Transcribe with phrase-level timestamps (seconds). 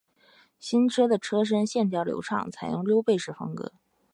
[0.57, 3.71] 新车的车身线条流畅，采用溜背式风格